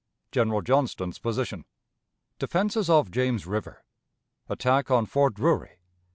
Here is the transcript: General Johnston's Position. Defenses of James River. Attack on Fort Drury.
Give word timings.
General 0.31 0.63
Johnston's 0.63 1.19
Position. 1.19 1.63
Defenses 2.39 2.89
of 2.89 3.11
James 3.11 3.45
River. 3.45 3.83
Attack 4.49 4.89
on 4.89 5.05
Fort 5.05 5.35
Drury. 5.35 5.77